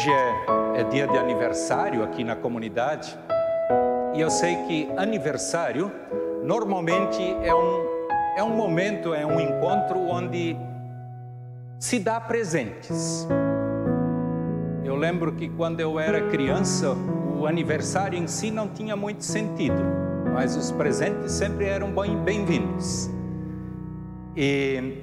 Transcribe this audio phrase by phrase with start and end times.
[0.00, 3.14] Hoje é, é dia de aniversário aqui na comunidade
[4.14, 5.92] e eu sei que aniversário
[6.42, 7.84] normalmente é um,
[8.34, 10.56] é um momento, é um encontro onde
[11.78, 13.28] se dá presentes.
[14.82, 16.96] Eu lembro que quando eu era criança,
[17.38, 19.82] o aniversário em si não tinha muito sentido,
[20.32, 21.92] mas os presentes sempre eram
[22.24, 23.10] bem-vindos.
[24.34, 24.94] E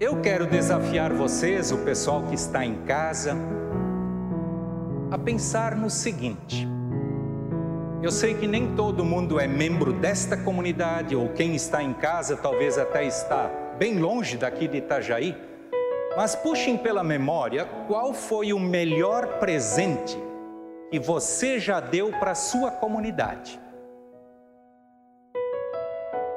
[0.00, 3.36] eu quero desafiar vocês, o pessoal que está em casa,
[5.12, 6.66] a pensar no seguinte.
[8.02, 12.34] Eu sei que nem todo mundo é membro desta comunidade, ou quem está em casa
[12.34, 15.36] talvez até está bem longe daqui de Itajaí,
[16.16, 20.16] mas puxem pela memória qual foi o melhor presente
[20.90, 23.60] que você já deu para a sua comunidade.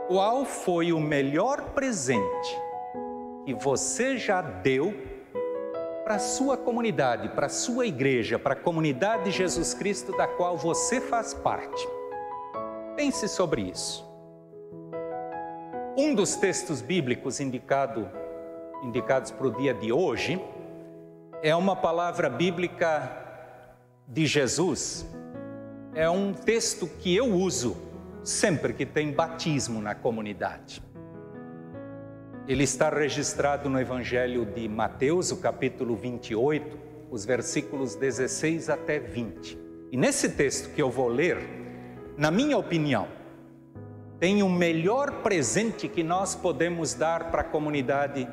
[0.10, 2.62] Qual foi o melhor presente
[3.46, 5.15] que você já deu
[6.06, 10.28] para a sua comunidade, para a sua igreja, para a comunidade de Jesus Cristo da
[10.28, 11.84] qual você faz parte.
[12.96, 14.06] Pense sobre isso.
[15.98, 18.08] Um dos textos bíblicos indicado,
[18.84, 20.40] indicados para o dia de hoje
[21.42, 23.12] é uma palavra bíblica
[24.08, 25.08] de Jesus.
[25.96, 27.76] É um texto que eu uso
[28.24, 30.84] sempre que tem batismo na comunidade.
[32.48, 36.78] Ele está registrado no Evangelho de Mateus, o capítulo 28,
[37.10, 39.58] os versículos 16 até 20.
[39.92, 41.40] E nesse texto que eu vou ler,
[42.16, 43.08] na minha opinião,
[44.20, 48.28] tem o melhor presente que nós podemos dar para a comunidade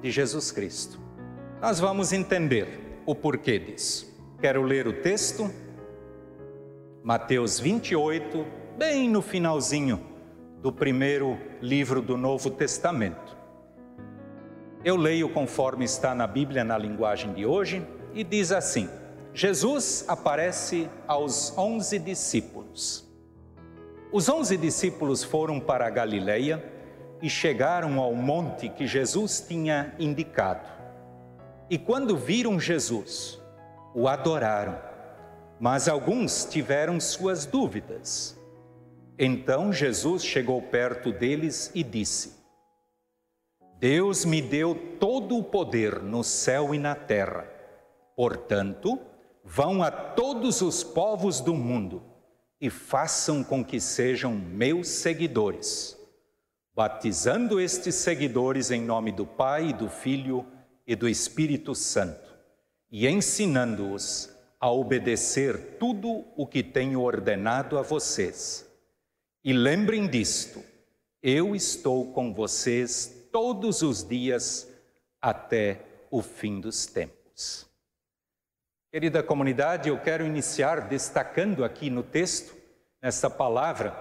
[0.00, 1.00] de Jesus Cristo.
[1.60, 2.68] Nós vamos entender
[3.04, 4.16] o porquê disso.
[4.40, 5.50] Quero ler o texto,
[7.02, 8.46] Mateus 28,
[8.78, 10.00] bem no finalzinho
[10.62, 13.29] do primeiro livro do Novo Testamento.
[14.82, 18.88] Eu leio conforme está na Bíblia na linguagem de hoje e diz assim:
[19.34, 23.06] Jesus aparece aos onze discípulos.
[24.10, 26.64] Os onze discípulos foram para a Galileia
[27.20, 30.66] e chegaram ao monte que Jesus tinha indicado.
[31.68, 33.38] E quando viram Jesus,
[33.94, 34.78] o adoraram,
[35.60, 38.34] mas alguns tiveram suas dúvidas.
[39.18, 42.39] Então Jesus chegou perto deles e disse:
[43.80, 47.50] Deus me deu todo o poder no céu e na terra.
[48.14, 49.00] Portanto,
[49.42, 52.02] vão a todos os povos do mundo
[52.60, 55.96] e façam com que sejam meus seguidores,
[56.74, 60.44] batizando estes seguidores em nome do Pai, do Filho
[60.86, 62.36] e do Espírito Santo,
[62.90, 64.28] e ensinando-os
[64.60, 68.70] a obedecer tudo o que tenho ordenado a vocês.
[69.42, 70.62] E lembrem disto:
[71.22, 74.68] eu estou com vocês todos os dias
[75.20, 75.80] até
[76.10, 77.68] o fim dos tempos.
[78.90, 82.56] Querida comunidade, eu quero iniciar destacando aqui no texto,
[83.00, 83.94] nessa palavra,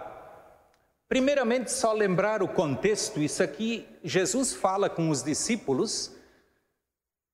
[1.07, 6.15] primeiramente só lembrar o contexto, isso aqui Jesus fala com os discípulos,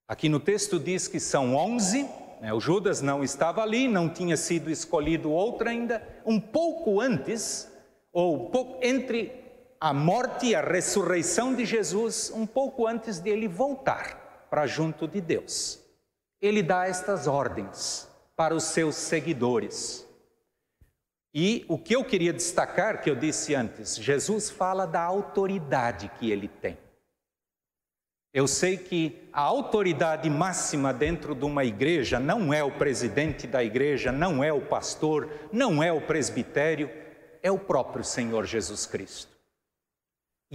[0.08, 2.04] aqui no texto diz que são onze,
[2.42, 7.72] né, o Judas não estava ali, não tinha sido escolhido outro ainda, um pouco antes,
[8.12, 8.52] ou
[8.82, 9.45] entre
[9.80, 15.08] a morte e a ressurreição de Jesus um pouco antes de ele voltar para junto
[15.08, 15.80] de Deus.
[16.42, 20.08] Ele dá estas ordens para os seus seguidores.
[21.34, 26.32] E o que eu queria destacar, que eu disse antes, Jesus fala da autoridade que
[26.32, 26.78] ele tem.
[28.34, 33.64] Eu sei que a autoridade máxima dentro de uma igreja não é o presidente da
[33.64, 36.90] igreja, não é o pastor, não é o presbitério,
[37.42, 39.35] é o próprio Senhor Jesus Cristo.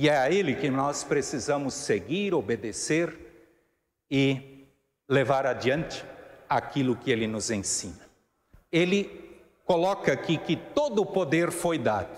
[0.01, 3.15] E é a Ele que nós precisamos seguir, obedecer
[4.11, 4.67] e
[5.07, 6.03] levar adiante
[6.49, 8.01] aquilo que Ele nos ensina.
[8.73, 12.17] Ele coloca aqui que todo o poder foi dado.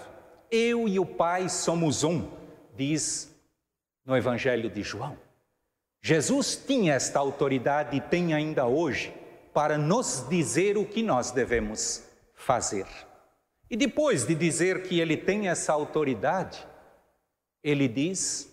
[0.49, 2.31] Eu e o Pai somos um,
[2.77, 3.35] diz
[4.07, 5.19] no Evangelho de João.
[6.01, 9.13] Jesus tinha esta autoridade e tem ainda hoje
[9.53, 12.87] para nos dizer o que nós devemos fazer.
[13.69, 16.65] E depois de dizer que ele tem essa autoridade,
[17.63, 18.53] ele diz,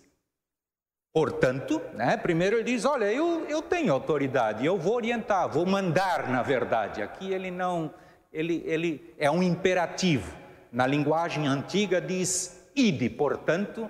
[1.11, 6.29] portanto, né, primeiro ele diz: Olha, eu, eu tenho autoridade, eu vou orientar, vou mandar,
[6.29, 7.01] na verdade.
[7.01, 7.94] Aqui ele não,
[8.31, 10.35] ele, ele é um imperativo.
[10.71, 13.89] Na linguagem antiga diz: Ide, portanto,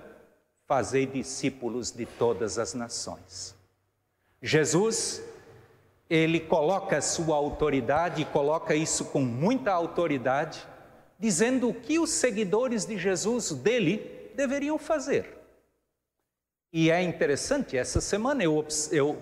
[0.65, 3.55] fazei discípulos de todas as nações.
[4.41, 5.21] Jesus,
[6.09, 10.65] ele coloca a sua autoridade, coloca isso com muita autoridade,
[11.19, 15.37] dizendo o que os seguidores de Jesus, dele, deveriam fazer.
[16.71, 19.21] E é interessante, essa semana eu, eu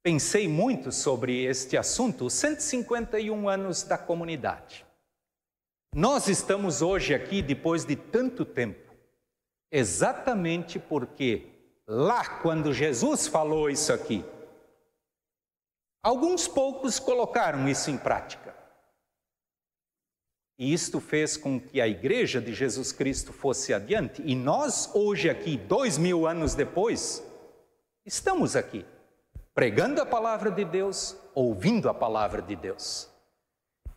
[0.00, 4.86] pensei muito sobre este assunto, 151 anos da comunidade.
[5.92, 8.94] Nós estamos hoje aqui depois de tanto tempo,
[9.72, 11.50] exatamente porque
[11.84, 14.24] lá, quando Jesus falou isso aqui,
[16.00, 18.54] alguns poucos colocaram isso em prática.
[20.56, 24.22] E isto fez com que a igreja de Jesus Cristo fosse adiante.
[24.24, 27.24] E nós, hoje, aqui, dois mil anos depois,
[28.06, 28.84] estamos aqui,
[29.52, 33.08] pregando a palavra de Deus, ouvindo a palavra de Deus.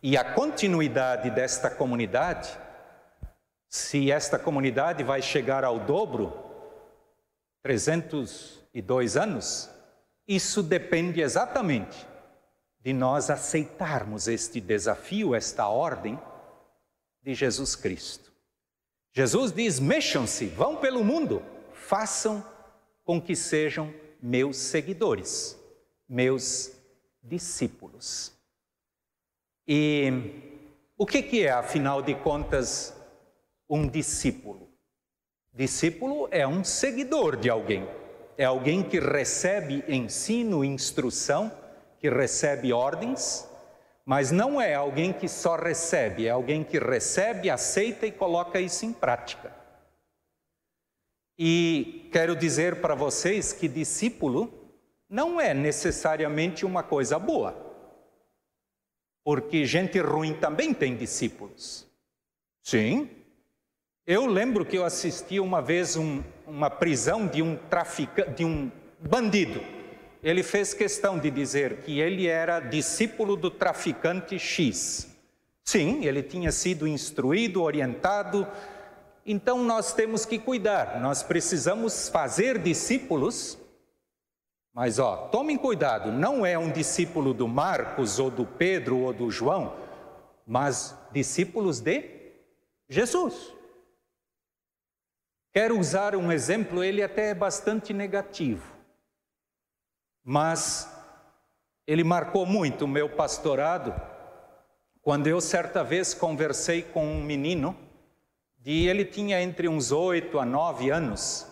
[0.02, 2.56] E a continuidade desta comunidade,
[3.68, 6.32] se esta comunidade vai chegar ao dobro,
[7.62, 9.70] 302 anos,
[10.26, 12.06] isso depende exatamente
[12.80, 16.18] de nós aceitarmos este desafio, esta ordem
[17.22, 18.32] de Jesus Cristo.
[19.12, 21.42] Jesus diz: mexam-se, vão pelo mundo,
[21.72, 22.44] façam
[23.04, 23.92] com que sejam
[24.22, 25.58] meus seguidores,
[26.08, 26.72] meus
[27.22, 28.32] discípulos.
[29.66, 30.12] E
[30.96, 32.94] o que, que é, afinal de contas,
[33.68, 34.68] um discípulo?
[35.52, 37.88] Discípulo é um seguidor de alguém,
[38.36, 41.50] é alguém que recebe ensino, instrução,
[41.98, 43.47] que recebe ordens
[44.08, 48.86] mas não é alguém que só recebe, é alguém que recebe, aceita e coloca isso
[48.86, 49.54] em prática.
[51.38, 54.50] E quero dizer para vocês que discípulo
[55.10, 57.54] não é necessariamente uma coisa boa,
[59.22, 61.86] porque gente ruim também tem discípulos.
[62.64, 63.10] Sim.
[64.06, 68.72] Eu lembro que eu assisti uma vez um, uma prisão de um traficante, de um
[68.98, 69.60] bandido
[70.22, 75.16] ele fez questão de dizer que ele era discípulo do traficante X.
[75.64, 78.46] Sim, ele tinha sido instruído, orientado.
[79.24, 83.58] Então nós temos que cuidar, nós precisamos fazer discípulos.
[84.74, 89.30] Mas ó, tomem cuidado, não é um discípulo do Marcos ou do Pedro ou do
[89.30, 89.76] João,
[90.46, 92.32] mas discípulos de
[92.88, 93.52] Jesus.
[95.52, 98.77] Quero usar um exemplo, ele até é bastante negativo
[100.24, 100.88] mas
[101.86, 103.94] ele marcou muito o meu pastorado
[105.00, 107.76] quando eu certa vez conversei com um menino
[108.64, 111.46] e ele tinha entre uns oito a nove anos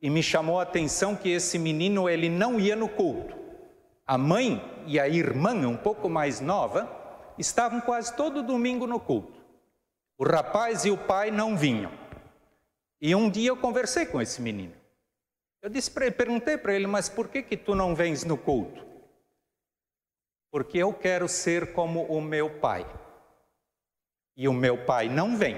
[0.00, 3.34] e me chamou a atenção que esse menino ele não ia no culto.
[4.06, 6.88] A mãe e a irmã, um pouco mais nova,
[7.38, 9.42] estavam quase todo domingo no culto.
[10.16, 11.90] O rapaz e o pai não vinham.
[13.00, 14.74] E um dia eu conversei com esse menino.
[15.64, 18.86] Eu disse ele, perguntei para ele, mas por que que tu não vens no culto?
[20.50, 22.84] Porque eu quero ser como o meu pai.
[24.36, 25.56] E o meu pai não vem.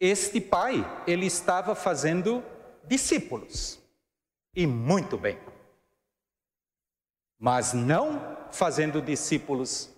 [0.00, 0.76] Este pai,
[1.06, 2.42] ele estava fazendo
[2.86, 3.78] discípulos.
[4.56, 5.38] E muito bem.
[7.38, 9.94] Mas não fazendo discípulos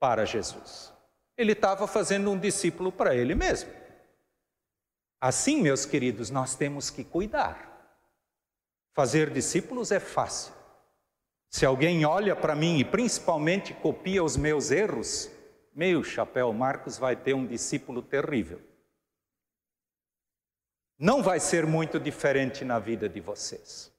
[0.00, 0.94] para Jesus.
[1.36, 3.83] Ele estava fazendo um discípulo para ele mesmo.
[5.24, 7.98] Assim, meus queridos, nós temos que cuidar.
[8.92, 10.52] Fazer discípulos é fácil.
[11.48, 15.30] Se alguém olha para mim e principalmente copia os meus erros,
[15.74, 18.60] meu chapéu, Marcos vai ter um discípulo terrível.
[20.98, 23.90] Não vai ser muito diferente na vida de vocês.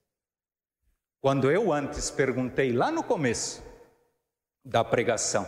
[1.20, 3.64] Quando eu antes perguntei lá no começo
[4.64, 5.44] da pregação,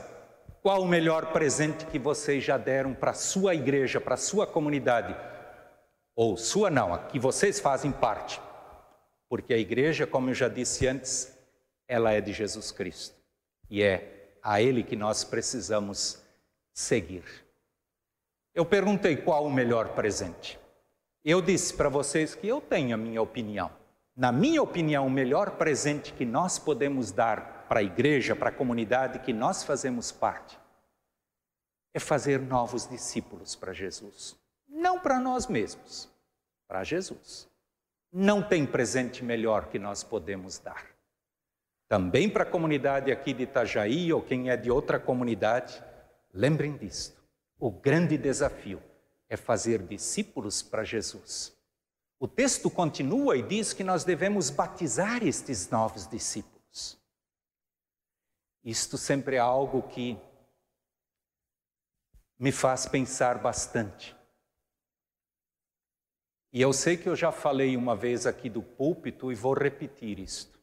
[0.61, 4.44] qual o melhor presente que vocês já deram para a sua igreja, para a sua
[4.44, 5.38] comunidade?
[6.20, 8.40] Ou sua não, a que vocês fazem parte.
[9.28, 11.32] Porque a igreja, como eu já disse antes,
[11.87, 13.14] ela é de Jesus Cristo.
[13.70, 16.20] E é a Ele que nós precisamos
[16.75, 17.22] seguir.
[18.52, 20.58] Eu perguntei qual o melhor presente.
[21.25, 23.70] Eu disse para vocês que eu tenho a minha opinião.
[24.16, 28.52] Na minha opinião, o melhor presente que nós podemos dar para a igreja, para a
[28.52, 30.58] comunidade que nós fazemos parte,
[31.94, 34.37] é fazer novos discípulos para Jesus
[34.78, 36.08] não para nós mesmos,
[36.66, 37.49] para Jesus.
[38.12, 40.87] Não tem presente melhor que nós podemos dar.
[41.88, 45.82] Também para a comunidade aqui de Itajaí ou quem é de outra comunidade,
[46.32, 47.20] lembrem disto.
[47.58, 48.82] O grande desafio
[49.28, 51.56] é fazer discípulos para Jesus.
[52.20, 56.99] O texto continua e diz que nós devemos batizar estes novos discípulos.
[58.64, 60.18] Isto sempre é algo que
[62.38, 64.17] me faz pensar bastante.
[66.52, 70.19] E eu sei que eu já falei uma vez aqui do púlpito e vou repetir
[70.19, 70.59] isto.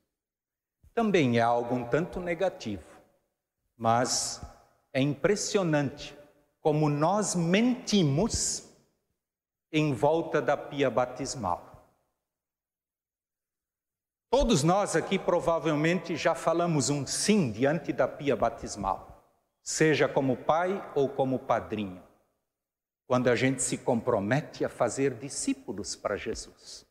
[0.94, 2.84] Também é algo um tanto negativo,
[3.78, 4.42] mas
[4.92, 6.18] é impressionante
[6.60, 8.68] como nós mentimos
[9.72, 11.76] em volta da pia batismal.
[14.32, 19.24] Todos nós aqui provavelmente já falamos um sim diante da pia batismal,
[19.62, 22.02] seja como pai ou como padrinho,
[23.08, 26.86] quando a gente se compromete a fazer discípulos para Jesus.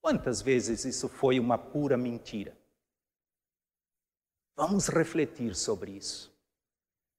[0.00, 2.56] Quantas vezes isso foi uma pura mentira?
[4.56, 6.34] Vamos refletir sobre isso.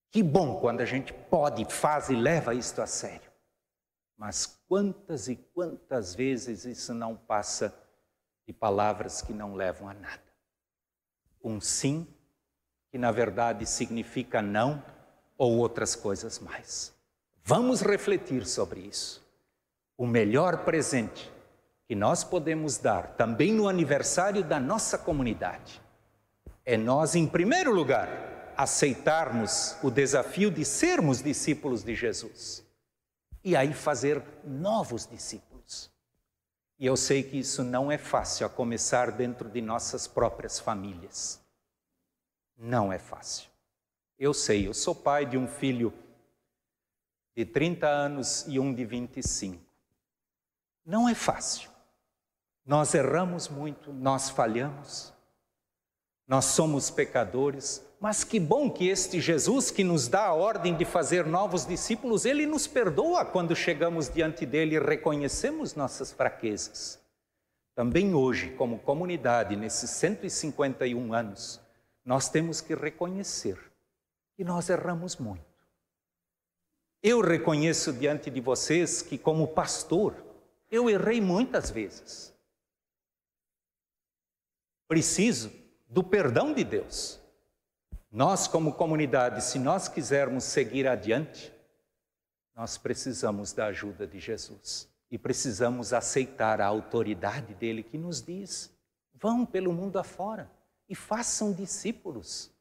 [0.09, 3.31] Que bom quando a gente pode, faz e leva isto a sério.
[4.17, 7.77] Mas quantas e quantas vezes isso não passa
[8.47, 10.23] de palavras que não levam a nada?
[11.43, 12.07] Um sim,
[12.89, 14.83] que na verdade significa não,
[15.37, 16.96] ou outras coisas mais.
[17.49, 19.25] Vamos refletir sobre isso.
[19.97, 21.31] O melhor presente
[21.87, 25.81] que nós podemos dar também no aniversário da nossa comunidade
[26.65, 32.65] é nós, em primeiro lugar, aceitarmos o desafio de sermos discípulos de Jesus
[33.41, 35.89] e aí fazer novos discípulos.
[36.77, 41.39] E eu sei que isso não é fácil, a começar dentro de nossas próprias famílias.
[42.57, 43.49] Não é fácil.
[44.19, 45.93] Eu sei, eu sou pai de um filho
[47.37, 49.63] de 30 anos e um de 25.
[50.83, 51.69] Não é fácil.
[52.65, 55.13] Nós erramos muito, nós falhamos,
[56.27, 60.83] nós somos pecadores, mas que bom que este Jesus que nos dá a ordem de
[60.83, 66.99] fazer novos discípulos, ele nos perdoa quando chegamos diante dele e reconhecemos nossas fraquezas.
[67.75, 71.61] Também hoje, como comunidade, nesses 151 anos,
[72.03, 73.59] nós temos que reconhecer
[74.35, 75.46] que nós erramos muito.
[77.09, 80.13] Eu reconheço diante de vocês que, como pastor,
[80.69, 82.35] eu errei muitas vezes.
[84.89, 85.49] Preciso
[85.87, 87.17] do perdão de Deus.
[88.11, 91.53] Nós, como comunidade, se nós quisermos seguir adiante,
[92.53, 98.69] nós precisamos da ajuda de Jesus e precisamos aceitar a autoridade dele que nos diz:
[99.13, 100.51] vão pelo mundo afora
[100.89, 102.51] e façam discípulos.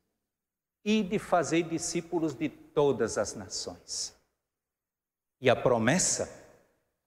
[0.84, 4.15] E de fazer discípulos de todas as nações.
[5.40, 6.30] E a promessa,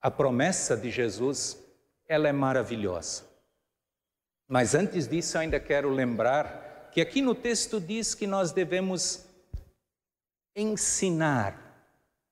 [0.02, 1.58] a promessa de Jesus,
[2.08, 3.24] ela é maravilhosa.
[4.48, 9.28] Mas antes disso, eu ainda quero lembrar que aqui no texto diz que nós devemos
[10.56, 11.70] ensinar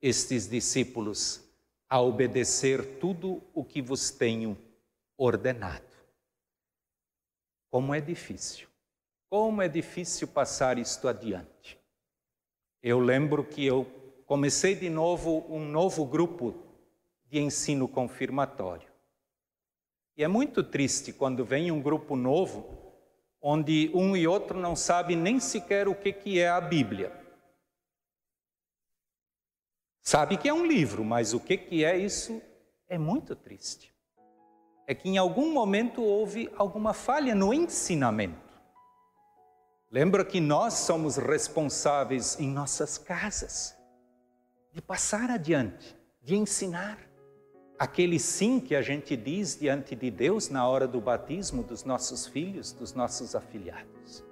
[0.02, 1.44] estes discípulos
[1.90, 4.58] a obedecer tudo o que vos tenho
[5.18, 5.86] ordenado.
[7.70, 8.68] Como é difícil,
[9.30, 11.80] como é difícil passar isto adiante.
[12.82, 13.86] Eu lembro que eu
[14.28, 16.54] comecei de novo um novo grupo
[17.28, 18.92] de ensino confirmatório.
[20.18, 22.94] E é muito triste quando vem um grupo novo,
[23.42, 27.14] onde um e outro não sabe nem sequer o que, que é a Bíblia.
[30.02, 32.42] Sabe que é um livro, mas o que, que é isso
[32.90, 33.96] é muito triste.
[34.86, 38.62] É que em algum momento houve alguma falha no ensinamento.
[39.90, 43.77] Lembra que nós somos responsáveis em nossas casas
[44.78, 47.00] de passar adiante, de ensinar
[47.80, 52.28] aquele sim que a gente diz diante de Deus na hora do batismo dos nossos
[52.28, 54.24] filhos, dos nossos afilhados.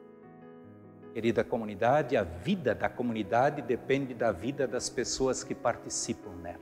[1.16, 6.62] Querida comunidade, a vida da comunidade depende da vida das pessoas que participam nela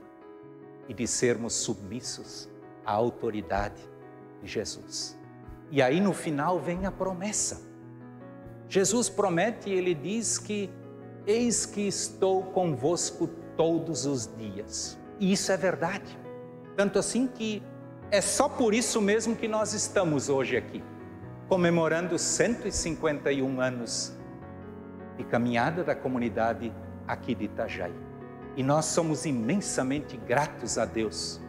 [0.88, 2.48] e de sermos submissos
[2.86, 3.86] à autoridade
[4.40, 5.14] de Jesus.
[5.70, 7.60] E aí no final vem a promessa.
[8.66, 10.70] Jesus promete e ele diz que
[11.26, 14.98] eis que estou convosco todos os dias.
[15.18, 16.18] E isso é verdade.
[16.76, 17.62] Tanto assim que
[18.10, 20.82] é só por isso mesmo que nós estamos hoje aqui,
[21.48, 24.12] comemorando 151 anos
[25.16, 26.72] de caminhada da comunidade
[27.06, 27.94] aqui de Itajaí.
[28.56, 31.40] E nós somos imensamente gratos a Deus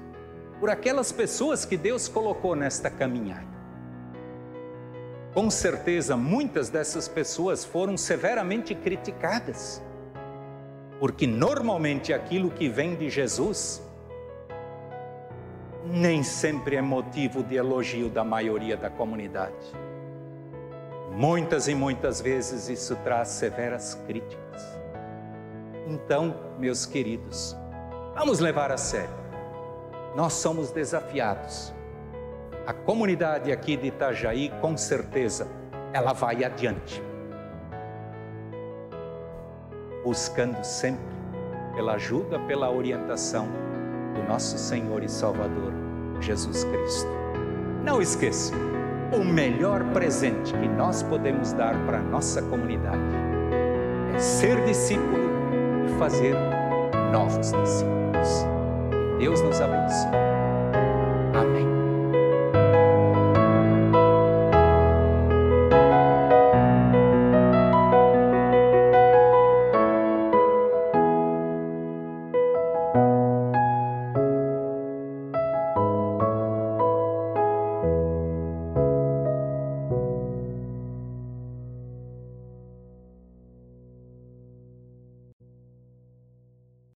[0.60, 3.56] por aquelas pessoas que Deus colocou nesta caminhada.
[5.34, 9.82] Com certeza, muitas dessas pessoas foram severamente criticadas,
[11.00, 13.82] porque normalmente aquilo que vem de Jesus
[15.86, 19.54] nem sempre é motivo de elogio da maioria da comunidade.
[21.12, 24.64] Muitas e muitas vezes isso traz severas críticas.
[25.88, 27.56] Então, meus queridos,
[28.16, 29.16] vamos levar a sério.
[30.16, 31.74] Nós somos desafiados.
[32.66, 35.48] A comunidade aqui de Itajaí, com certeza,
[35.94, 37.02] ela vai adiante.
[40.06, 41.04] Buscando sempre
[41.76, 43.48] pela ajuda, pela orientação
[44.14, 45.74] do nosso Senhor e Salvador,
[46.22, 47.10] Jesus Cristo.
[47.84, 48.54] Não esqueça,
[49.12, 53.02] o melhor presente que nós podemos dar para a nossa comunidade
[54.16, 55.30] é ser discípulo
[55.86, 56.36] e fazer
[57.12, 58.46] novos discípulos.
[58.92, 60.12] Que Deus nos abençoe.